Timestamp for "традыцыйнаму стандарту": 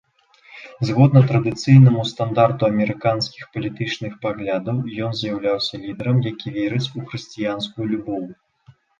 1.31-2.61